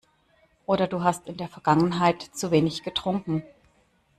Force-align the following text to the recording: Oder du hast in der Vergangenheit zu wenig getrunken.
Oder 0.65 0.87
du 0.87 1.03
hast 1.03 1.27
in 1.27 1.37
der 1.37 1.47
Vergangenheit 1.47 2.23
zu 2.23 2.49
wenig 2.49 2.81
getrunken. 2.81 3.43